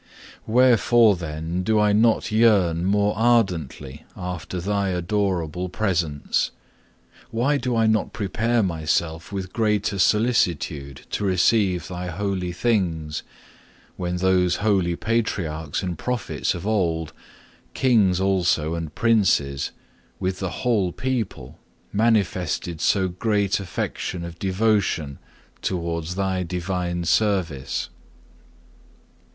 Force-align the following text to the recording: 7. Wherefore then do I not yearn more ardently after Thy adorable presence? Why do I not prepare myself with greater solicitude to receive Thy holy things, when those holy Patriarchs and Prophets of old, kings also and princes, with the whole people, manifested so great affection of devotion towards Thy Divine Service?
7. 0.47 0.53
Wherefore 0.55 1.15
then 1.15 1.61
do 1.61 1.79
I 1.79 1.93
not 1.93 2.31
yearn 2.31 2.85
more 2.85 3.15
ardently 3.15 4.03
after 4.17 4.59
Thy 4.59 4.89
adorable 4.89 5.69
presence? 5.69 6.49
Why 7.29 7.57
do 7.59 7.75
I 7.75 7.85
not 7.85 8.11
prepare 8.11 8.63
myself 8.63 9.31
with 9.31 9.53
greater 9.53 9.99
solicitude 9.99 11.03
to 11.11 11.23
receive 11.23 11.87
Thy 11.87 12.07
holy 12.07 12.51
things, 12.51 13.21
when 13.95 14.15
those 14.17 14.55
holy 14.55 14.95
Patriarchs 14.95 15.83
and 15.83 15.99
Prophets 15.99 16.55
of 16.55 16.65
old, 16.65 17.13
kings 17.75 18.19
also 18.19 18.73
and 18.73 18.95
princes, 18.95 19.69
with 20.19 20.39
the 20.39 20.49
whole 20.65 20.91
people, 20.91 21.59
manifested 21.93 22.81
so 22.81 23.07
great 23.07 23.59
affection 23.59 24.25
of 24.25 24.39
devotion 24.39 25.19
towards 25.61 26.15
Thy 26.15 26.41
Divine 26.41 27.03
Service? 27.03 27.89